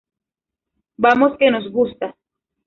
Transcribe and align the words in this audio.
Vamos 0.97 1.33
que 1.37 1.51
nos 1.51 1.71
gusta. 1.71 2.15